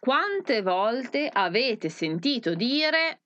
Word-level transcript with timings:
Quante 0.00 0.62
volte 0.62 1.28
avete 1.30 1.90
sentito 1.90 2.54
dire 2.54 3.20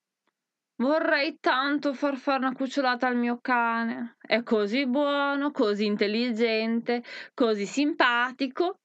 vorrei 0.78 1.38
tanto 1.38 1.94
far 1.94 2.16
fare 2.16 2.38
una 2.38 2.52
cucciolata 2.52 3.06
al 3.06 3.16
mio 3.16 3.38
cane? 3.40 4.16
È 4.20 4.42
così 4.42 4.84
buono, 4.84 5.52
così 5.52 5.84
intelligente, 5.84 7.04
così 7.32 7.64
simpatico. 7.64 8.80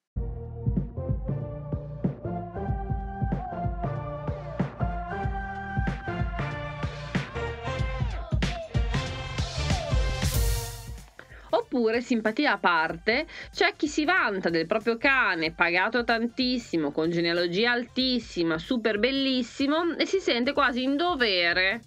Oppure, 11.72 12.02
simpatia 12.02 12.54
a 12.54 12.58
parte, 12.58 13.28
c'è 13.52 13.76
chi 13.76 13.88
si 13.88 14.04
vanta 14.04 14.50
del 14.50 14.66
proprio 14.66 14.98
cane 14.98 15.54
pagato 15.54 16.04
tantissimo, 16.04 16.92
con 16.92 17.12
genealogia 17.12 17.74
altissima, 17.74 18.58
super 18.58 18.98
bellissimo 18.98 19.96
e 19.96 20.08
si 20.08 20.18
sente 20.18 20.52
quasi 20.54 20.82
in 20.82 20.96
dovere 20.96 21.82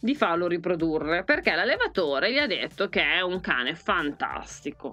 di 0.00 0.16
farlo 0.16 0.48
riprodurre 0.48 1.22
perché 1.22 1.54
l'allevatore 1.54 2.32
gli 2.32 2.38
ha 2.38 2.48
detto 2.48 2.88
che 2.88 3.00
è 3.00 3.20
un 3.20 3.40
cane 3.40 3.76
fantastico. 3.76 4.92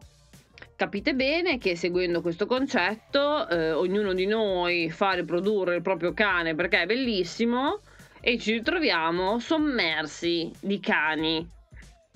Capite 0.75 1.15
bene 1.15 1.57
che 1.57 1.75
seguendo 1.75 2.21
questo 2.21 2.45
concetto 2.45 3.49
eh, 3.49 3.71
ognuno 3.71 4.13
di 4.13 4.27
noi 4.27 4.91
fa 4.91 5.13
riprodurre 5.13 5.77
il 5.77 5.81
proprio 5.81 6.13
cane 6.13 6.53
perché 6.53 6.83
è 6.83 6.85
bellissimo 6.85 7.79
e 8.21 8.37
ci 8.37 8.51
ritroviamo 8.51 9.39
sommersi 9.39 10.51
di 10.59 10.79
cani 10.79 11.53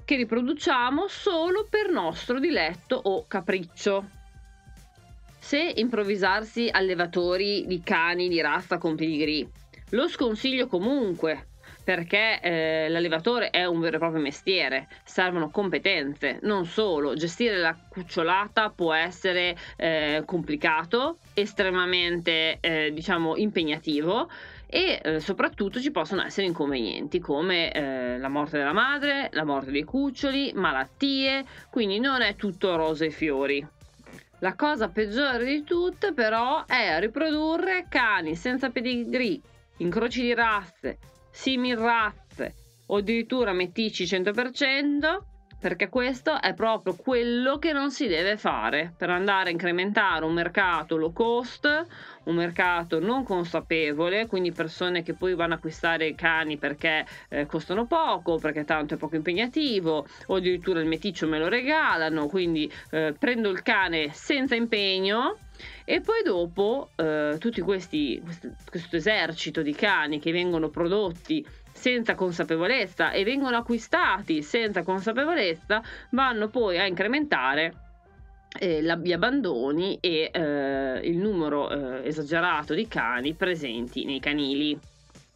che 0.09 0.15
riproduciamo 0.15 1.07
solo 1.07 1.67
per 1.69 1.91
nostro 1.91 2.39
diletto 2.39 2.95
o 2.95 3.27
capriccio. 3.27 4.09
Se 5.37 5.73
improvvisarsi 5.75 6.67
allevatori 6.71 7.67
di 7.67 7.83
cani 7.83 8.27
di 8.27 8.41
razza 8.41 8.79
con 8.79 8.95
pedigree, 8.95 9.47
lo 9.91 10.07
sconsiglio 10.07 10.65
comunque 10.65 11.49
perché 11.83 12.39
eh, 12.41 12.89
l'allevatore 12.89 13.51
è 13.51 13.65
un 13.65 13.79
vero 13.79 13.97
e 13.97 13.99
proprio 13.99 14.21
mestiere, 14.21 14.87
servono 15.03 15.51
competenze, 15.51 16.39
non 16.41 16.65
solo, 16.65 17.13
gestire 17.13 17.57
la 17.57 17.77
cucciolata 17.87 18.71
può 18.71 18.93
essere 18.93 19.55
eh, 19.75 20.23
complicato, 20.25 21.17
estremamente 21.35 22.57
eh, 22.61 22.91
diciamo 22.93 23.35
impegnativo 23.37 24.27
e 24.71 25.01
eh, 25.03 25.19
soprattutto 25.19 25.81
ci 25.81 25.89
possono 25.89 26.23
essere 26.23 26.45
inconvenienti 26.45 27.19
come 27.19 27.71
eh, 27.71 28.19
la 28.19 28.29
morte 28.29 28.59
della 28.59 28.71
madre, 28.71 29.29
la 29.33 29.43
morte 29.43 29.71
dei 29.71 29.83
cuccioli, 29.83 30.51
malattie, 30.53 31.43
quindi 31.71 31.99
non 31.99 32.21
è 32.21 32.35
tutto 32.35 32.75
rose 32.75 33.07
e 33.07 33.09
fiori. 33.09 33.65
La 34.41 34.53
cosa 34.53 34.89
peggiore 34.89 35.43
di 35.43 35.63
tutte 35.63 36.13
però 36.13 36.65
è 36.65 36.99
riprodurre 36.99 37.87
cani 37.89 38.35
senza 38.35 38.69
pedigree, 38.69 39.41
incroci 39.77 40.21
di 40.21 40.33
razze, 40.35 40.99
simil 41.31 41.75
razze 41.75 42.53
o 42.85 42.97
addirittura 42.97 43.53
meticci 43.53 44.03
100% 44.03 45.19
perché 45.59 45.89
questo 45.89 46.39
è 46.39 46.53
proprio 46.53 46.95
quello 46.95 47.59
che 47.59 47.73
non 47.73 47.91
si 47.91 48.07
deve 48.07 48.37
fare 48.37 48.93
per 48.95 49.09
andare 49.09 49.49
a 49.49 49.51
incrementare 49.51 50.23
un 50.23 50.33
mercato 50.33 50.95
low 50.95 51.11
cost, 51.11 51.85
un 52.23 52.35
mercato 52.35 52.99
non 52.99 53.23
consapevole, 53.23 54.27
quindi 54.27 54.51
persone 54.53 55.03
che 55.03 55.13
poi 55.13 55.35
vanno 55.35 55.53
a 55.53 55.57
acquistare 55.57 56.15
cani 56.15 56.57
perché 56.57 57.05
eh, 57.27 57.45
costano 57.45 57.85
poco, 57.85 58.37
perché 58.37 58.63
tanto 58.63 58.93
è 58.93 58.97
poco 58.97 59.17
impegnativo, 59.17 60.07
o 60.27 60.35
addirittura 60.35 60.79
il 60.79 60.87
meticcio 60.87 61.27
me 61.27 61.39
lo 61.39 61.49
regalano, 61.49 62.27
quindi 62.27 62.71
eh, 62.91 63.13
prendo 63.17 63.49
il 63.49 63.61
cane 63.61 64.11
senza 64.13 64.55
impegno. 64.55 65.37
E 65.83 65.99
poi 65.99 66.23
dopo 66.23 66.91
eh, 66.95 67.37
questi, 67.61 68.21
questo 68.69 68.95
esercito 68.95 69.61
di 69.61 69.73
cani 69.73 70.19
che 70.19 70.31
vengono 70.31 70.69
prodotti 70.69 71.45
senza 71.79 72.13
consapevolezza 72.13 73.11
e 73.11 73.23
vengono 73.23 73.55
acquistati 73.55 74.43
senza 74.43 74.83
consapevolezza, 74.83 75.81
vanno 76.09 76.49
poi 76.49 76.77
a 76.77 76.85
incrementare 76.85 77.73
eh, 78.59 78.83
gli 78.83 79.13
abbandoni 79.13 79.97
e 80.01 80.29
eh, 80.33 80.99
il 81.03 81.17
numero 81.17 81.69
eh, 81.69 82.07
esagerato 82.07 82.73
di 82.73 82.85
cani 82.89 83.33
presenti 83.33 84.03
nei 84.03 84.19
canili. 84.19 84.77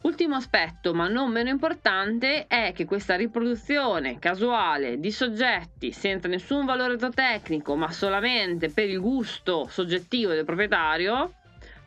Ultimo 0.02 0.34
aspetto, 0.34 0.92
ma 0.92 1.08
non 1.08 1.32
meno 1.32 1.48
importante, 1.48 2.46
è 2.46 2.72
che 2.74 2.84
questa 2.84 3.16
riproduzione 3.16 4.18
casuale 4.18 5.00
di 5.00 5.10
soggetti 5.10 5.92
senza 5.92 6.28
nessun 6.28 6.66
valore 6.66 6.98
zootecnico, 6.98 7.74
ma 7.74 7.90
solamente 7.90 8.68
per 8.68 8.90
il 8.90 9.00
gusto 9.00 9.66
soggettivo 9.66 10.32
del 10.32 10.44
proprietario, 10.44 11.36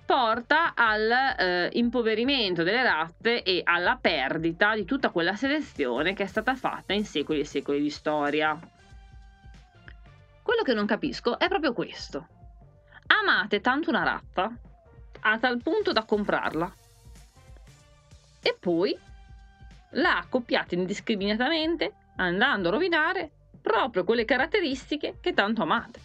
porta 0.07 0.73
al 0.73 1.11
eh, 1.11 1.69
delle 2.63 2.81
razze 2.81 3.43
e 3.43 3.59
alla 3.65 3.97
perdita 3.99 4.73
di 4.73 4.85
tutta 4.85 5.09
quella 5.09 5.35
selezione 5.35 6.13
che 6.13 6.23
è 6.23 6.27
stata 6.27 6.55
fatta 6.55 6.93
in 6.93 7.03
secoli 7.03 7.41
e 7.41 7.45
secoli 7.45 7.81
di 7.81 7.89
storia. 7.89 8.57
Quello 10.41 10.61
che 10.63 10.73
non 10.73 10.85
capisco 10.85 11.37
è 11.37 11.49
proprio 11.49 11.73
questo. 11.73 12.25
Amate 13.07 13.59
tanto 13.59 13.89
una 13.89 14.03
razza 14.03 14.49
a 15.19 15.37
tal 15.39 15.61
punto 15.61 15.91
da 15.91 16.05
comprarla 16.05 16.73
e 18.41 18.57
poi 18.57 18.97
la 19.91 20.19
accoppiate 20.19 20.75
indiscriminatamente 20.75 21.93
andando 22.15 22.69
a 22.69 22.71
rovinare 22.71 23.29
proprio 23.61 24.05
quelle 24.05 24.23
caratteristiche 24.23 25.17
che 25.19 25.33
tanto 25.33 25.63
amate. 25.63 25.99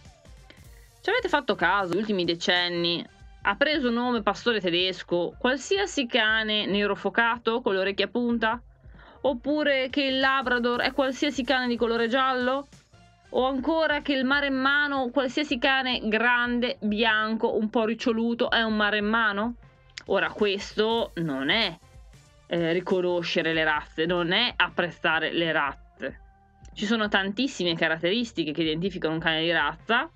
Ci 0.99 1.09
avete 1.09 1.29
fatto 1.29 1.55
caso 1.55 1.91
negli 1.91 1.99
ultimi 1.99 2.25
decenni 2.25 3.12
ha 3.45 3.55
preso 3.55 3.89
nome 3.89 4.21
pastore 4.21 4.61
tedesco 4.61 5.35
qualsiasi 5.37 6.05
cane 6.05 6.65
nero 6.65 6.95
focato 6.95 7.61
con 7.61 7.73
le 7.73 7.79
orecchie 7.79 8.05
a 8.05 8.09
punta? 8.09 8.61
Oppure 9.21 9.89
che 9.89 10.03
il 10.03 10.19
Labrador 10.19 10.81
è 10.81 10.93
qualsiasi 10.93 11.43
cane 11.43 11.67
di 11.67 11.75
colore 11.75 12.07
giallo? 12.07 12.67
O 13.35 13.47
ancora 13.47 14.01
che 14.01 14.13
il 14.13 14.25
maremmano, 14.25 15.09
qualsiasi 15.09 15.57
cane 15.57 16.01
grande, 16.03 16.77
bianco, 16.81 17.57
un 17.57 17.69
po' 17.69 17.85
riccioluto, 17.85 18.49
è 18.49 18.61
un 18.61 18.75
maremmano? 18.75 19.55
Ora, 20.05 20.29
questo 20.29 21.11
non 21.15 21.49
è 21.49 21.77
eh, 22.47 22.71
riconoscere 22.73 23.53
le 23.53 23.63
razze, 23.63 24.05
non 24.05 24.31
è 24.31 24.53
apprezzare 24.55 25.31
le 25.31 25.51
razze. 25.51 26.19
Ci 26.73 26.85
sono 26.85 27.07
tantissime 27.07 27.75
caratteristiche 27.75 28.51
che 28.51 28.61
identificano 28.61 29.15
un 29.15 29.19
cane 29.19 29.41
di 29.41 29.51
razza, 29.51 30.09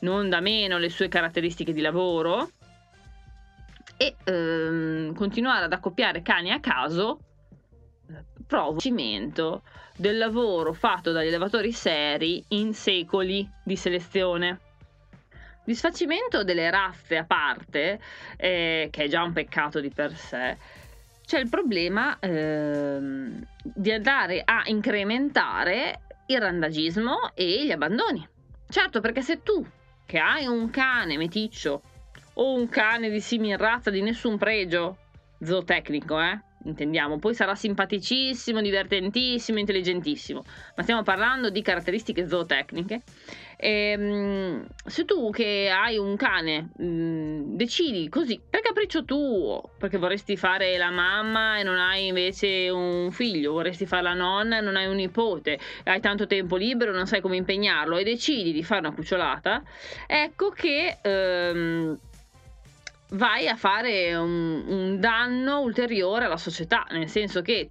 non 0.00 0.28
da 0.28 0.40
meno 0.40 0.78
le 0.78 0.90
sue 0.90 1.08
caratteristiche 1.08 1.72
di 1.72 1.80
lavoro, 1.80 2.50
e 3.98 4.16
ehm, 4.24 5.14
continuare 5.14 5.66
ad 5.66 5.72
accoppiare 5.72 6.22
cani 6.22 6.50
a 6.50 6.60
caso 6.60 7.18
provo 8.46 8.78
cimento 8.78 9.62
del 9.96 10.16
lavoro 10.16 10.72
fatto 10.72 11.12
dagli 11.12 11.26
allevatori 11.26 11.72
seri 11.72 12.42
in 12.48 12.72
secoli 12.72 13.46
di 13.62 13.76
selezione. 13.76 14.60
Disfacimento 15.64 16.44
delle 16.44 16.70
razze 16.70 17.18
a 17.18 17.24
parte, 17.24 18.00
eh, 18.38 18.88
che 18.90 19.04
è 19.04 19.08
già 19.08 19.22
un 19.22 19.34
peccato 19.34 19.80
di 19.80 19.90
per 19.90 20.16
sé, 20.16 20.56
c'è 21.26 21.38
il 21.38 21.50
problema 21.50 22.18
eh, 22.20 22.98
di 23.62 23.92
andare 23.92 24.40
a 24.42 24.62
incrementare 24.64 26.00
il 26.28 26.40
randagismo 26.40 27.32
e 27.34 27.66
gli 27.66 27.70
abbandoni. 27.70 28.26
Certo, 28.66 29.00
perché 29.00 29.20
se 29.20 29.42
tu 29.42 29.66
che 30.06 30.18
hai 30.18 30.46
un 30.46 30.70
cane 30.70 31.18
meticcio 31.18 31.82
o 32.40 32.54
un 32.54 32.68
cane 32.68 33.10
di 33.10 33.20
simile 33.20 33.56
razza 33.56 33.90
di 33.90 34.02
nessun 34.02 34.38
pregio 34.38 34.96
zootecnico, 35.40 36.20
eh? 36.20 36.40
Intendiamo, 36.64 37.18
poi 37.18 37.34
sarà 37.34 37.54
simpaticissimo, 37.54 38.60
divertentissimo, 38.60 39.60
intelligentissimo, 39.60 40.42
ma 40.74 40.82
stiamo 40.82 41.02
parlando 41.02 41.50
di 41.50 41.62
caratteristiche 41.62 42.28
zootecniche. 42.28 43.02
E, 43.56 43.94
ehm, 43.96 44.66
se 44.84 45.04
tu 45.04 45.30
che 45.30 45.70
hai 45.70 45.96
un 45.96 46.16
cane 46.16 46.70
mh, 46.76 46.84
mm, 46.84 47.56
decidi 47.56 48.08
così 48.08 48.40
per 48.50 48.60
capriccio 48.60 49.04
tuo, 49.04 49.70
perché 49.78 49.98
vorresti 49.98 50.36
fare 50.36 50.76
la 50.76 50.90
mamma 50.90 51.58
e 51.58 51.62
non 51.62 51.78
hai 51.78 52.08
invece 52.08 52.68
un 52.70 53.10
figlio, 53.12 53.52
vorresti 53.52 53.86
fare 53.86 54.02
la 54.02 54.14
nonna 54.14 54.58
e 54.58 54.60
non 54.60 54.76
hai 54.76 54.86
un 54.88 54.96
nipote, 54.96 55.58
hai 55.84 56.00
tanto 56.00 56.26
tempo 56.26 56.56
libero, 56.56 56.92
non 56.92 57.06
sai 57.06 57.20
come 57.20 57.36
impegnarlo 57.36 57.96
e 57.96 58.04
decidi 58.04 58.52
di 58.52 58.64
fare 58.64 58.80
una 58.80 58.92
cucciolata, 58.92 59.62
ecco 60.06 60.50
che. 60.50 60.98
Ehm, 61.02 61.98
vai 63.12 63.48
a 63.48 63.56
fare 63.56 64.14
un, 64.14 64.64
un, 64.66 65.00
danno 65.00 65.60
ulteriore 65.60 66.26
alla 66.26 66.36
società, 66.36 66.86
nel 66.90 67.08
senso 67.08 67.40
che 67.40 67.70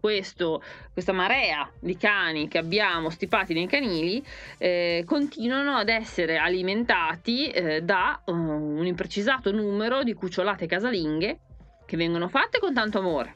questo, 0.00 0.62
questa 0.92 1.12
marea 1.12 1.68
di 1.78 1.96
cani 1.96 2.48
che 2.48 2.58
abbiamo 2.58 3.10
stipati 3.10 3.52
nei 3.52 3.66
canili 3.66 4.24
eh, 4.58 5.04
continuano 5.06 5.76
ad 5.76 5.88
essere 5.88 6.38
alimentati 6.38 7.48
eh, 7.48 7.82
da 7.82 8.20
uh, 8.24 8.32
un 8.32 8.86
imprecisato 8.86 9.52
numero 9.52 10.02
di 10.02 10.14
cucciolate 10.14 10.66
casalinghe 10.66 11.38
che 11.84 11.96
vengono 11.96 12.28
fatte 12.28 12.58
con 12.58 12.72
tanto 12.72 12.98
amore 12.98 13.34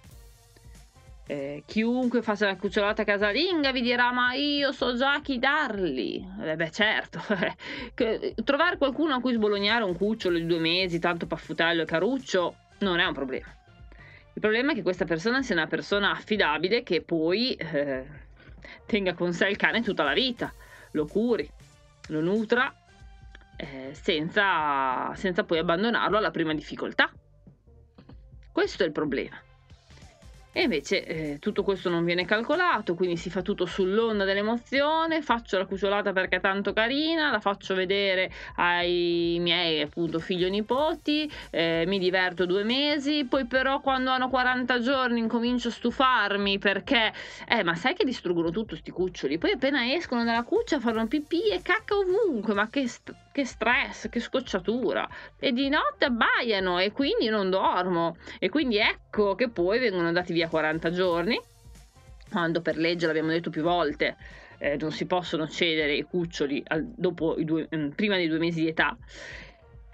eh, 1.27 1.63
chiunque 1.67 2.23
faccia 2.23 2.47
la 2.47 2.57
cucciolata 2.57 3.03
casalinga 3.03 3.73
vi 3.73 3.81
dirà 3.81 4.13
ma 4.13 4.33
io 4.35 4.71
so 4.71 4.95
già 4.95 5.21
chi 5.21 5.39
darli 5.41 6.25
eh 6.41 6.55
beh 6.55 6.71
certo 6.71 7.21
trovare 8.45 8.79
qualcuno 8.79 9.15
a 9.15 9.21
cui 9.21 9.33
sbolognare 9.33 9.83
un 9.83 9.97
cucciolo 9.97 10.39
di 10.39 10.47
due 10.47 10.61
mesi 10.61 11.01
tanto 11.01 11.27
paffutello 11.27 11.83
e 11.83 11.85
caruccio 11.85 12.55
non 12.79 12.99
è 12.99 13.05
un 13.05 13.13
problema. 13.13 13.47
Il 14.35 14.43
problema 14.43 14.73
è 14.73 14.75
che 14.75 14.83
questa 14.83 15.07
persona 15.07 15.43
sia 15.43 15.55
una 15.55 15.67
persona 15.67 16.11
affidabile 16.11 16.83
che 16.83 17.01
poi 17.01 17.55
eh, 17.55 18.07
tenga 18.85 19.15
con 19.15 19.33
sé 19.33 19.49
il 19.49 19.57
cane 19.57 19.81
tutta 19.81 20.03
la 20.03 20.13
vita, 20.13 20.53
lo 20.91 21.07
curi, 21.07 21.49
lo 22.09 22.21
nutra 22.21 22.75
eh, 23.57 23.95
senza, 23.95 25.15
senza 25.15 25.45
poi 25.45 25.59
abbandonarlo 25.59 26.19
alla 26.19 26.31
prima 26.31 26.53
difficoltà. 26.53 27.11
Questo 28.53 28.83
è 28.83 28.87
il 28.87 28.93
problema. 28.93 29.41
E 30.57 30.63
invece 30.63 31.05
eh, 31.05 31.39
tutto 31.39 31.63
questo 31.63 31.91
non 31.91 32.03
viene 32.03 32.25
calcolato, 32.25 32.95
quindi 32.95 33.19
si 33.19 33.29
fa 33.29 33.43
tutto 33.43 33.67
sull'onda 33.67 34.25
dell'emozione, 34.25 35.21
faccio 35.21 35.59
la 35.59 35.67
cucciolata 35.67 36.15
perché 36.15 36.37
è 36.37 36.41
tanto 36.41 36.73
carina, 36.73 37.31
la 37.31 37.41
faccio 37.41 37.75
vedere 37.75 38.33
ai 38.55 39.37
miei 39.39 39.83
appunto 39.83 40.19
figli 40.19 40.45
o 40.45 40.49
nipoti, 40.49 41.31
eh, 41.51 41.85
mi 41.87 41.99
diverto 41.99 42.47
due 42.47 42.65
mesi, 42.65 43.27
poi 43.29 43.45
però 43.45 43.83
quando 43.83 44.09
hanno 44.09 44.31
40 44.31 44.81
giorni 44.81 45.19
incomincio 45.21 45.69
a 45.69 45.73
stufarmi 45.73 46.59
perché, 46.59 47.13
eh 47.47 47.63
ma 47.63 47.75
sai 47.75 47.93
che 47.93 48.07
distruggono 48.07 48.49
tutto 48.49 48.77
sti 48.77 48.91
cuccioli, 48.91 49.37
poi 49.37 49.51
appena 49.51 49.93
escono 49.93 50.25
dalla 50.25 50.43
cuccia 50.43 50.81
fanno 50.81 51.07
pipì 51.07 51.51
e 51.51 51.61
cacca 51.61 51.97
ovunque, 51.97 52.55
ma 52.55 52.71
che... 52.71 52.89
St- 52.89 53.26
che 53.37 53.45
stress, 53.45 54.09
che 54.09 54.19
scocciatura. 54.19 55.07
E 55.39 55.53
di 55.53 55.69
notte 55.69 56.07
abbaiano 56.07 56.79
e 56.79 56.91
quindi 56.91 57.29
non 57.29 57.51
dormo. 57.51 58.17
E 58.39 58.49
quindi 58.49 58.79
ecco 58.79 59.35
che 59.35 59.51
poi 59.51 59.79
vengono 59.79 60.11
dati 60.11 60.33
via 60.33 60.49
40 60.49 60.91
giorni, 60.91 61.39
quando 62.31 62.63
per 62.63 62.79
legge 62.79 63.07
l'abbiamo 63.07 63.29
detto 63.29 63.51
più 63.51 63.61
volte. 63.61 64.17
Eh, 64.57 64.79
non 64.81 64.91
si 64.91 65.05
possono 65.05 65.47
cedere 65.47 65.93
i 65.95 66.03
cuccioli 66.05 66.63
al, 66.69 66.87
dopo 66.97 67.39
i 67.39 67.45
due, 67.45 67.69
mm, 67.75 67.91
prima 67.91 68.17
dei 68.17 68.27
due 68.27 68.39
mesi 68.39 68.63
di 68.63 68.69
età. 68.69 68.97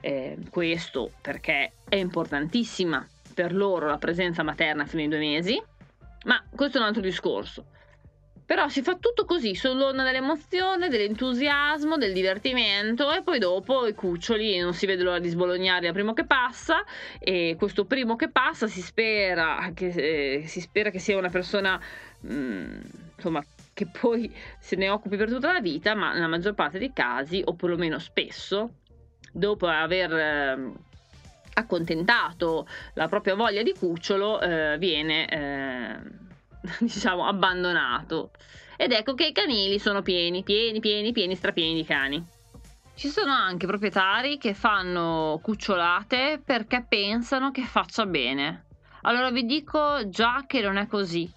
Eh, 0.00 0.38
questo 0.48 1.10
perché 1.20 1.72
è 1.88 1.96
importantissima 1.96 3.04
per 3.34 3.52
loro 3.52 3.88
la 3.88 3.98
presenza 3.98 4.44
materna 4.44 4.86
fino 4.86 5.02
ai 5.02 5.08
due 5.08 5.18
mesi, 5.18 5.60
ma 6.26 6.40
questo 6.54 6.78
è 6.78 6.80
un 6.80 6.86
altro 6.86 7.02
discorso. 7.02 7.66
Però 8.52 8.68
si 8.68 8.82
fa 8.82 8.96
tutto 8.96 9.24
così, 9.24 9.54
sull'onda 9.54 10.02
dell'emozione, 10.04 10.90
dell'entusiasmo, 10.90 11.96
del 11.96 12.12
divertimento 12.12 13.10
e 13.10 13.22
poi 13.22 13.38
dopo 13.38 13.86
i 13.86 13.94
cuccioli 13.94 14.58
non 14.58 14.74
si 14.74 14.84
vede 14.84 15.02
l'ora 15.02 15.18
di 15.18 15.30
sbolognare 15.30 15.86
al 15.86 15.94
primo 15.94 16.12
che 16.12 16.26
passa 16.26 16.84
e 17.18 17.56
questo 17.58 17.86
primo 17.86 18.14
che 18.14 18.28
passa 18.28 18.66
si 18.66 18.82
spera 18.82 19.70
che, 19.72 19.86
eh, 19.86 20.46
si 20.46 20.60
spera 20.60 20.90
che 20.90 20.98
sia 20.98 21.16
una 21.16 21.30
persona 21.30 21.80
mh, 22.20 22.34
mm, 22.34 22.80
insomma 23.16 23.42
che 23.72 23.86
poi 23.86 24.30
se 24.58 24.76
ne 24.76 24.90
occupi 24.90 25.16
per 25.16 25.30
tutta 25.30 25.50
la 25.50 25.60
vita, 25.60 25.94
ma 25.94 26.12
nella 26.12 26.28
maggior 26.28 26.52
parte 26.52 26.78
dei 26.78 26.92
casi, 26.92 27.40
o 27.42 27.54
perlomeno 27.54 27.98
spesso, 27.98 28.80
dopo 29.32 29.66
aver 29.66 30.12
eh, 30.12 30.72
accontentato 31.54 32.68
la 32.92 33.08
propria 33.08 33.34
voglia 33.34 33.62
di 33.62 33.72
cucciolo, 33.72 34.42
eh, 34.42 34.76
viene 34.76 35.26
eh, 35.26 36.21
diciamo, 36.80 37.26
abbandonato. 37.26 38.30
Ed 38.76 38.92
ecco 38.92 39.14
che 39.14 39.26
i 39.26 39.32
canili 39.32 39.78
sono 39.78 40.02
pieni, 40.02 40.42
pieni, 40.42 40.80
pieni, 40.80 41.12
pieni, 41.12 41.36
strapieni 41.36 41.74
di 41.74 41.84
cani. 41.84 42.24
Ci 42.94 43.08
sono 43.08 43.32
anche 43.32 43.66
proprietari 43.66 44.38
che 44.38 44.54
fanno 44.54 45.38
cucciolate 45.42 46.40
perché 46.44 46.84
pensano 46.88 47.50
che 47.50 47.62
faccia 47.62 48.06
bene. 48.06 48.64
Allora 49.02 49.30
vi 49.30 49.44
dico 49.44 50.08
già 50.08 50.44
che 50.46 50.60
non 50.60 50.76
è 50.76 50.86
così. 50.86 51.30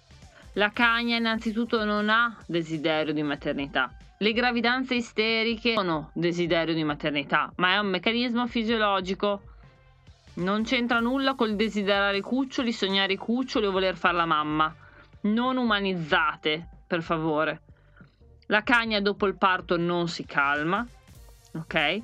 La 0.54 0.70
cagna 0.70 1.16
innanzitutto 1.16 1.84
non 1.84 2.08
ha 2.08 2.36
desiderio 2.46 3.12
di 3.12 3.22
maternità. 3.22 3.92
Le 4.18 4.32
gravidanze 4.32 4.94
isteriche 4.94 5.74
hanno 5.74 6.10
desiderio 6.14 6.74
di 6.74 6.84
maternità, 6.84 7.52
ma 7.56 7.74
è 7.74 7.78
un 7.78 7.88
meccanismo 7.88 8.46
fisiologico. 8.46 9.42
Non 10.34 10.64
c'entra 10.64 11.00
nulla 11.00 11.34
col 11.34 11.56
desiderare 11.56 12.20
cuccioli, 12.20 12.72
sognare 12.72 13.14
i 13.14 13.16
cuccioli 13.16 13.66
o 13.66 13.72
voler 13.72 13.96
fare 13.96 14.16
la 14.16 14.24
mamma 14.24 14.74
non 15.32 15.56
umanizzate, 15.56 16.68
per 16.86 17.02
favore. 17.02 17.62
La 18.46 18.62
cagna 18.62 19.00
dopo 19.00 19.26
il 19.26 19.36
parto 19.36 19.76
non 19.76 20.08
si 20.08 20.24
calma, 20.24 20.86
ok? 21.54 22.00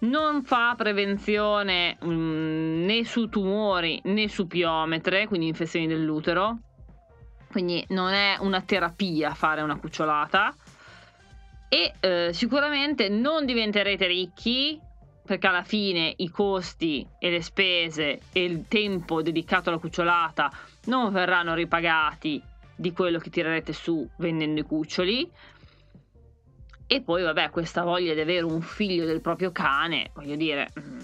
Non 0.00 0.44
fa 0.44 0.74
prevenzione 0.76 1.96
mh, 2.00 2.10
mm, 2.10 2.84
né 2.84 3.04
su 3.04 3.28
tumori 3.28 4.00
né 4.04 4.28
su 4.28 4.46
piometre, 4.46 5.26
quindi 5.26 5.48
infezioni 5.48 5.86
dell'utero. 5.86 6.58
Quindi 7.50 7.84
non 7.88 8.12
è 8.12 8.36
una 8.38 8.62
terapia 8.62 9.34
fare 9.34 9.62
una 9.62 9.76
cucciolata. 9.76 10.54
E 11.68 11.94
eh, 12.00 12.30
sicuramente 12.32 13.08
non 13.08 13.44
diventerete 13.44 14.06
ricchi 14.06 14.80
perché 15.24 15.46
alla 15.46 15.62
fine 15.62 16.12
i 16.16 16.28
costi 16.28 17.06
e 17.18 17.30
le 17.30 17.42
spese 17.42 18.20
e 18.32 18.42
il 18.42 18.66
tempo 18.66 19.22
dedicato 19.22 19.68
alla 19.68 19.78
cucciolata 19.78 20.50
non 20.86 21.12
verranno 21.12 21.54
ripagati 21.54 22.42
di 22.80 22.92
quello 22.92 23.18
che 23.18 23.28
tirerete 23.28 23.74
su 23.74 24.08
vendendo 24.16 24.60
i 24.60 24.64
cuccioli. 24.64 25.30
E 26.86 27.02
poi, 27.02 27.22
vabbè, 27.22 27.50
questa 27.50 27.82
voglia 27.82 28.14
di 28.14 28.20
avere 28.20 28.44
un 28.44 28.62
figlio 28.62 29.04
del 29.04 29.20
proprio 29.20 29.52
cane, 29.52 30.10
voglio 30.14 30.34
dire, 30.34 30.70
mm, 30.80 30.98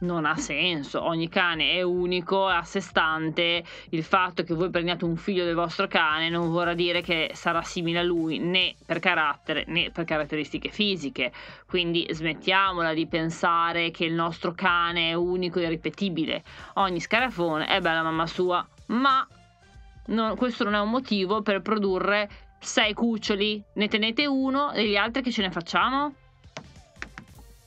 non 0.00 0.24
ha 0.24 0.34
senso. 0.36 1.04
Ogni 1.04 1.28
cane 1.28 1.72
è 1.72 1.82
unico, 1.82 2.48
è 2.48 2.54
a 2.54 2.62
sé 2.62 2.80
stante. 2.80 3.62
Il 3.90 4.02
fatto 4.02 4.44
che 4.44 4.54
voi 4.54 4.70
prendiate 4.70 5.04
un 5.04 5.16
figlio 5.16 5.44
del 5.44 5.54
vostro 5.54 5.86
cane 5.86 6.30
non 6.30 6.50
vorrà 6.50 6.72
dire 6.72 7.02
che 7.02 7.32
sarà 7.34 7.60
simile 7.60 7.98
a 7.98 8.02
lui 8.02 8.38
né 8.38 8.74
per 8.84 8.98
carattere 8.98 9.64
né 9.68 9.90
per 9.90 10.04
caratteristiche 10.04 10.70
fisiche. 10.70 11.32
Quindi 11.66 12.06
smettiamola 12.10 12.94
di 12.94 13.06
pensare 13.06 13.90
che 13.90 14.06
il 14.06 14.14
nostro 14.14 14.52
cane 14.52 15.10
è 15.10 15.14
unico 15.14 15.58
e 15.58 15.64
irripetibile. 15.64 16.42
Ogni 16.74 16.98
scarafone 16.98 17.66
è 17.66 17.78
bella 17.80 18.02
mamma 18.02 18.26
sua, 18.26 18.66
ma 18.86 19.26
non, 20.06 20.36
questo 20.36 20.64
non 20.64 20.74
è 20.74 20.80
un 20.80 20.90
motivo 20.90 21.42
per 21.42 21.60
produrre 21.62 22.28
sei 22.58 22.94
cuccioli, 22.94 23.62
ne 23.74 23.88
tenete 23.88 24.26
uno 24.26 24.72
e 24.72 24.86
gli 24.86 24.96
altri 24.96 25.22
che 25.22 25.30
ce 25.30 25.42
ne 25.42 25.50
facciamo? 25.50 26.14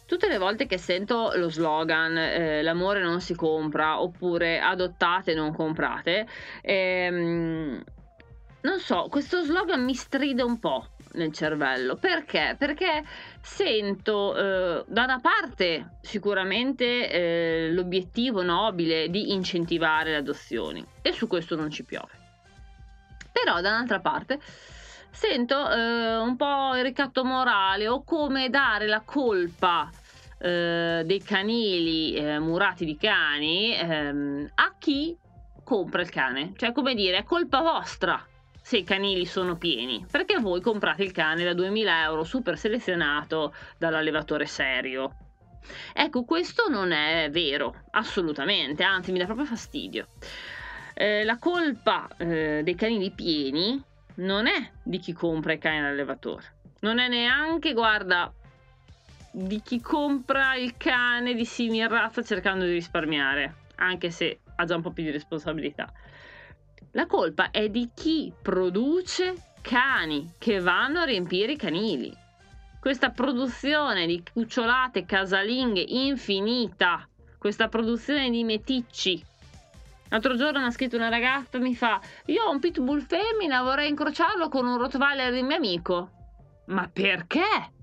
Tutte 0.06 0.28
le 0.28 0.40
volte 0.40 0.66
che 0.66 0.80
sento 0.80 1.32
lo 1.36 1.50
slogan 1.50 2.18
eh, 2.18 2.64
l'amore 2.64 3.02
non 3.02 3.22
si 3.22 3.36
compra 3.36 4.02
oppure 4.02 4.60
adottate 4.60 5.36
non 5.36 5.54
comprate, 5.54 6.28
ehm, 6.62 7.84
non 8.62 8.80
so, 8.80 9.08
questo 9.10 9.44
slogan 9.44 9.84
mi 9.84 9.94
stride 9.94 10.42
un 10.42 10.60
po' 10.60 10.88
nel 11.14 11.32
cervello. 11.32 11.96
Perché? 11.96 12.56
Perché 12.58 13.04
sento 13.42 14.36
eh, 14.36 14.84
da 14.88 15.04
una 15.04 15.20
parte 15.20 15.98
sicuramente 16.02 17.10
eh, 17.10 17.72
l'obiettivo 17.72 18.42
nobile 18.42 19.10
di 19.10 19.32
incentivare 19.32 20.12
le 20.12 20.18
adozioni 20.18 20.86
e 21.02 21.12
su 21.12 21.28
questo 21.28 21.56
non 21.56 21.70
ci 21.70 21.84
piove. 21.84 22.19
Però 23.44 23.62
da 23.62 23.70
un'altra 23.70 24.00
parte 24.00 24.40
sento 25.12 25.70
eh, 25.70 26.18
un 26.18 26.36
po' 26.36 26.76
il 26.76 26.84
ricatto 26.84 27.24
morale 27.24 27.88
o 27.88 28.04
come 28.04 28.50
dare 28.50 28.88
la 28.88 29.02
colpa 29.02 29.90
eh, 30.38 31.04
dei 31.06 31.22
canili 31.22 32.14
eh, 32.14 32.40
murati 32.40 32.86
di 32.86 32.98
cani 32.98 33.76
ehm, 33.76 34.52
a 34.56 34.76
chi 34.78 35.18
compra 35.64 36.02
il 36.02 36.10
cane. 36.10 36.54
Cioè, 36.56 36.72
come 36.72 36.96
dire, 36.96 37.18
è 37.18 37.24
colpa 37.24 37.62
vostra 37.62 38.26
se 38.62 38.78
i 38.78 38.84
canili 38.84 39.26
sono 39.26 39.56
pieni, 39.58 40.06
perché 40.10 40.40
voi 40.40 40.62
comprate 40.62 41.04
il 41.04 41.12
cane 41.12 41.44
da 41.44 41.54
2000 41.54 42.04
euro 42.04 42.24
super 42.24 42.58
selezionato 42.58 43.54
dall'allevatore 43.78 44.46
serio. 44.46 45.16
Ecco, 45.94 46.24
questo 46.24 46.68
non 46.70 46.92
è 46.92 47.30
vero, 47.32 47.84
assolutamente, 47.92 48.84
anzi 48.84 49.12
mi 49.12 49.20
dà 49.20 49.26
proprio 49.26 49.46
fastidio. 49.46 50.08
Eh, 51.02 51.24
la 51.24 51.38
colpa 51.38 52.10
eh, 52.18 52.60
dei 52.62 52.76
canini 52.76 53.10
pieni 53.12 53.82
non 54.16 54.48
è 54.48 54.70
di 54.84 55.00
chi 55.00 55.14
compra 55.14 55.54
i 55.54 55.58
cani 55.58 55.78
all'allevatore, 55.78 56.44
non 56.82 57.00
è 57.00 57.08
neanche, 57.08 57.72
guarda, 57.72 58.30
di 59.32 59.62
chi 59.62 59.80
compra 59.80 60.56
il 60.56 60.76
cane 60.76 61.36
di 61.36 61.46
simile 61.46 61.88
razza 61.88 62.22
cercando 62.22 62.66
di 62.66 62.74
risparmiare, 62.74 63.68
anche 63.76 64.12
se 64.12 64.42
ha 64.58 64.66
già 64.66 64.76
un 64.76 64.82
po' 64.82 64.92
più 64.92 65.04
di 65.04 65.12
responsabilità. 65.12 65.90
La 66.92 67.06
colpa 67.06 67.50
è 67.50 67.70
di 67.70 67.92
chi 67.94 68.34
produce 68.42 69.36
cani 69.62 70.34
che 70.38 70.60
vanno 70.60 71.00
a 71.00 71.06
riempire 71.06 71.54
i 71.54 71.58
canili. 71.58 72.14
Questa 72.78 73.12
produzione 73.12 74.06
di 74.06 74.22
cucciolate 74.34 75.06
casalinghe 75.06 75.86
infinita, 75.88 77.08
questa 77.38 77.70
produzione 77.70 78.30
di 78.30 78.44
meticci 78.44 79.28
L'altro 80.10 80.36
giorno 80.36 80.60
mi 80.60 80.66
ha 80.66 80.72
scritto 80.72 80.96
una 80.96 81.10
ragazza 81.10 81.60
mi 81.60 81.76
fa: 81.76 82.00
Io 82.26 82.44
ho 82.44 82.52
un 82.52 82.60
pitbull 82.60 83.02
femmina, 83.02 83.62
vorrei 83.62 83.90
incrociarlo 83.90 84.50
con 84.50 84.66
un 84.66 84.78
rottweiler 84.78 85.34
di 85.34 85.44
mio 85.44 85.56
amico. 85.56 86.10
Ma 86.66 86.90
perché? 86.92 87.78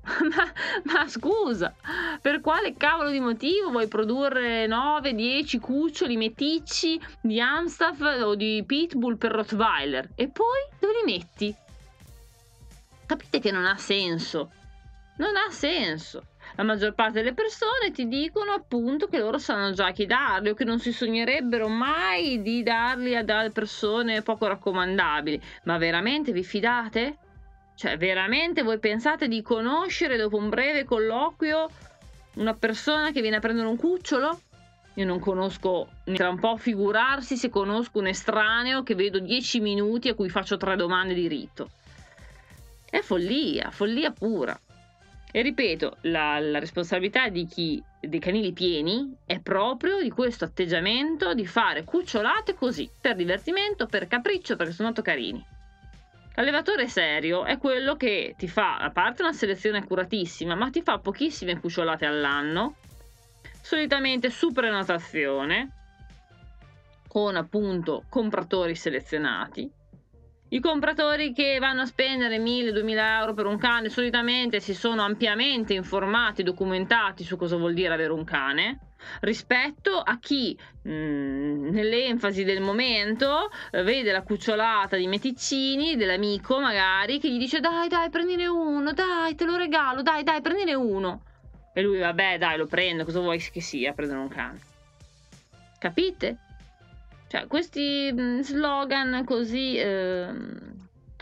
ma, 0.02 0.52
ma, 0.84 1.08
scusa, 1.08 1.74
per 2.20 2.40
quale 2.40 2.74
cavolo 2.76 3.10
di 3.10 3.20
motivo 3.20 3.70
vuoi 3.70 3.86
produrre 3.86 4.66
9, 4.66 5.14
10 5.14 5.58
cuccioli 5.58 6.16
meticci 6.16 7.00
di 7.20 7.40
Amstaff 7.40 8.00
o 8.00 8.34
di 8.34 8.64
Pitbull 8.66 9.16
per 9.16 9.32
Rottweiler? 9.32 10.10
E 10.14 10.28
poi 10.28 10.60
dove 10.78 10.92
li 11.04 11.12
metti? 11.12 11.54
Capite 13.06 13.40
che 13.40 13.50
non 13.50 13.66
ha 13.66 13.76
senso. 13.76 14.50
Non 15.18 15.36
ha 15.36 15.50
senso. 15.50 16.24
La 16.56 16.62
maggior 16.64 16.94
parte 16.94 17.20
delle 17.20 17.34
persone 17.34 17.90
ti 17.92 18.08
dicono 18.08 18.52
appunto 18.52 19.06
che 19.06 19.18
loro 19.18 19.38
sanno 19.38 19.72
già 19.72 19.92
chi 19.92 20.06
darli 20.06 20.50
o 20.50 20.54
che 20.54 20.64
non 20.64 20.78
si 20.78 20.92
sognerebbero 20.92 21.68
mai 21.68 22.42
di 22.42 22.62
darli 22.62 23.16
a 23.16 23.22
delle 23.22 23.50
persone 23.50 24.22
poco 24.22 24.46
raccomandabili. 24.46 25.40
Ma 25.64 25.78
veramente 25.78 26.32
vi 26.32 26.44
fidate? 26.44 27.16
Cioè, 27.74 27.96
veramente 27.96 28.62
voi 28.62 28.78
pensate 28.78 29.26
di 29.26 29.40
conoscere 29.42 30.16
dopo 30.16 30.36
un 30.36 30.48
breve 30.50 30.84
colloquio 30.84 31.68
una 32.34 32.54
persona 32.54 33.10
che 33.10 33.20
viene 33.20 33.36
a 33.36 33.40
prendere 33.40 33.66
un 33.66 33.76
cucciolo? 33.76 34.40
Io 34.94 35.06
non 35.06 35.18
conosco, 35.18 35.88
tra 36.12 36.28
un 36.28 36.38
po' 36.38 36.56
figurarsi 36.56 37.36
se 37.36 37.48
conosco 37.48 37.98
un 37.98 38.08
estraneo 38.08 38.82
che 38.82 38.94
vedo 38.94 39.18
10 39.18 39.60
minuti 39.60 40.08
a 40.08 40.14
cui 40.14 40.28
faccio 40.28 40.56
tre 40.56 40.76
domande 40.76 41.14
di 41.14 41.26
rito. 41.26 41.70
È 42.84 43.00
follia, 43.00 43.70
follia 43.70 44.10
pura. 44.10 44.58
E 45.32 45.42
ripeto, 45.42 45.98
la, 46.02 46.40
la 46.40 46.58
responsabilità 46.58 47.28
di 47.28 47.46
chi 47.46 47.82
dei 48.00 48.18
canili 48.18 48.52
pieni 48.52 49.14
è 49.24 49.38
proprio 49.40 50.00
di 50.00 50.10
questo 50.10 50.44
atteggiamento 50.44 51.34
di 51.34 51.46
fare 51.46 51.84
cucciolate 51.84 52.54
così, 52.54 52.90
per 53.00 53.14
divertimento, 53.14 53.86
per 53.86 54.08
capriccio, 54.08 54.56
perché 54.56 54.72
sono 54.72 54.88
molto 54.88 55.02
carini. 55.02 55.44
L'allevatore 56.34 56.88
serio 56.88 57.44
è 57.44 57.58
quello 57.58 57.96
che 57.96 58.34
ti 58.36 58.48
fa, 58.48 58.78
a 58.78 58.90
parte 58.90 59.22
una 59.22 59.32
selezione 59.32 59.78
accuratissima, 59.78 60.54
ma 60.54 60.70
ti 60.70 60.82
fa 60.82 60.98
pochissime 60.98 61.60
cucciolate 61.60 62.06
all'anno, 62.06 62.76
solitamente 63.60 64.30
su 64.30 64.50
prenotazione, 64.50 65.70
con 67.06 67.36
appunto 67.36 68.04
compratori 68.08 68.74
selezionati, 68.74 69.70
i 70.52 70.60
compratori 70.60 71.32
che 71.32 71.58
vanno 71.60 71.82
a 71.82 71.86
spendere 71.86 72.38
1000-2000 72.38 73.18
euro 73.20 73.34
per 73.34 73.46
un 73.46 73.58
cane 73.58 73.88
solitamente 73.88 74.58
si 74.58 74.74
sono 74.74 75.02
ampiamente 75.02 75.74
informati, 75.74 76.42
documentati 76.42 77.22
su 77.22 77.36
cosa 77.36 77.56
vuol 77.56 77.72
dire 77.74 77.94
avere 77.94 78.12
un 78.12 78.24
cane 78.24 78.78
rispetto 79.20 79.98
a 79.98 80.18
chi 80.18 80.58
mh, 80.82 80.90
mm, 80.90 81.68
nell'enfasi 81.68 82.44
del 82.44 82.60
momento 82.60 83.50
eh, 83.70 83.82
vede 83.82 84.12
la 84.12 84.22
cucciolata 84.22 84.96
di 84.96 85.06
meticcini 85.06 85.96
dell'amico 85.96 86.60
magari 86.60 87.18
che 87.18 87.30
gli 87.30 87.38
dice 87.38 87.60
dai 87.60 87.88
dai 87.88 88.10
prendine 88.10 88.46
uno 88.46 88.92
dai 88.92 89.34
te 89.36 89.44
lo 89.44 89.56
regalo 89.56 90.02
dai 90.02 90.22
dai 90.22 90.42
prendine 90.42 90.74
uno 90.74 91.22
e 91.72 91.80
lui 91.80 91.98
vabbè 91.98 92.38
dai 92.38 92.58
lo 92.58 92.66
prendo 92.66 93.04
cosa 93.04 93.20
vuoi 93.20 93.38
che 93.38 93.60
sia 93.62 93.92
prendere 93.92 94.20
un 94.20 94.28
cane 94.28 94.60
capite? 95.78 96.49
Cioè, 97.30 97.46
questi 97.46 98.10
mm, 98.12 98.40
slogan 98.40 99.22
così, 99.24 99.76
eh, 99.76 100.34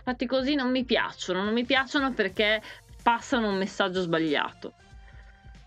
fatti 0.03 0.25
così 0.25 0.55
non 0.55 0.71
mi 0.71 0.85
piacciono, 0.85 1.45
non 1.45 1.53
mi 1.53 1.67
piacciono 1.67 2.15
perché 2.15 2.63
passano 3.03 3.51
un 3.51 3.59
messaggio 3.59 4.01
sbagliato. 4.01 4.73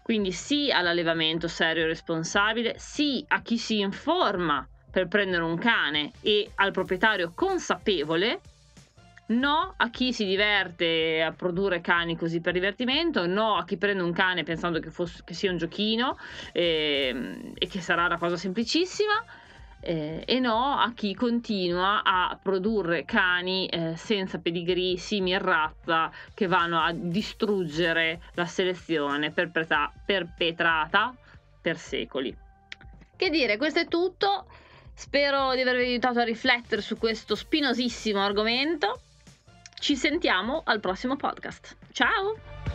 Quindi 0.02 0.32
sì 0.32 0.72
all'allevamento 0.72 1.48
serio 1.48 1.84
e 1.84 1.88
responsabile, 1.88 2.74
sì 2.80 3.24
a 3.28 3.44
chi 3.44 3.60
si 3.60 3.82
informa 3.82 4.68
per 4.90 5.08
prendere 5.08 5.44
un 5.44 5.60
cane 5.60 6.12
e 6.22 6.50
al 6.56 6.72
proprietario 6.72 7.34
consapevole, 7.36 8.42
no 9.28 9.76
a 9.78 9.90
chi 9.92 10.12
si 10.12 10.26
diverte 10.26 11.22
a 11.22 11.34
produrre 11.34 11.82
cani 11.82 12.18
così 12.18 12.42
per 12.42 12.54
divertimento, 12.54 13.28
no 13.28 13.58
a 13.58 13.64
chi 13.64 13.78
prende 13.78 14.02
un 14.02 14.12
cane 14.12 14.42
pensando 14.42 14.80
che, 14.80 14.90
fosse, 14.90 15.22
che 15.24 15.36
sia 15.36 15.52
un 15.52 15.58
giochino 15.58 16.18
eh, 16.52 17.54
e 17.54 17.68
che 17.68 17.80
sarà 17.80 18.06
una 18.06 18.18
cosa 18.18 18.38
semplicissima 18.38 19.24
eh, 19.82 20.24
e 20.26 20.40
no 20.40 20.78
a 20.78 20.94
chi 20.94 21.14
continua 21.16 22.04
a 22.04 22.40
produrre 22.42 23.04
cani 23.04 23.68
eh, 23.68 23.96
senza 23.98 24.38
pedigree, 24.38 24.98
simili 24.98 25.38
razza, 25.38 26.12
che 26.34 26.48
vanno 26.48 26.80
a 26.80 26.92
distruggere 26.94 28.22
la 28.36 28.46
selezione 28.46 29.32
perpetra- 29.32 29.92
perpetrata 30.06 31.16
per 31.60 31.78
secoli. 31.78 32.36
Che 33.16 33.30
dire, 33.30 33.58
questo 33.58 33.80
è 33.80 33.88
tutto. 33.88 34.46
Spero 34.94 35.54
di 35.56 35.62
avervi 35.62 35.84
aiutato 35.84 36.20
a 36.20 36.24
riflettere 36.24 36.82
su 36.82 36.98
questo 36.98 37.36
spinosissimo 37.36 38.24
argomento. 38.24 39.02
Ci 39.80 39.96
sentiamo 39.96 40.62
al 40.64 40.80
prossimo 40.80 41.16
podcast. 41.16 41.76
Ciao! 41.92 42.71